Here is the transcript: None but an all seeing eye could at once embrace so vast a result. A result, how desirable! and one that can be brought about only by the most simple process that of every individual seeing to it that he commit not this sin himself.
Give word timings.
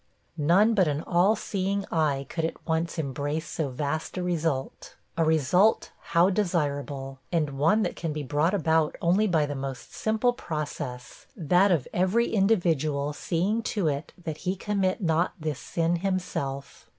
None 0.39 0.73
but 0.73 0.87
an 0.87 1.03
all 1.03 1.35
seeing 1.35 1.85
eye 1.91 2.25
could 2.27 2.43
at 2.43 2.65
once 2.67 2.97
embrace 2.97 3.47
so 3.47 3.69
vast 3.69 4.17
a 4.17 4.23
result. 4.23 4.95
A 5.15 5.23
result, 5.23 5.91
how 6.15 6.31
desirable! 6.31 7.19
and 7.31 7.51
one 7.59 7.83
that 7.83 7.95
can 7.95 8.11
be 8.11 8.23
brought 8.23 8.55
about 8.55 8.95
only 8.99 9.27
by 9.27 9.45
the 9.45 9.53
most 9.53 9.93
simple 9.93 10.33
process 10.33 11.27
that 11.35 11.71
of 11.71 11.87
every 11.93 12.31
individual 12.33 13.13
seeing 13.13 13.61
to 13.61 13.87
it 13.89 14.11
that 14.17 14.37
he 14.37 14.55
commit 14.55 15.01
not 15.01 15.33
this 15.39 15.59
sin 15.59 15.97
himself. 15.97 16.89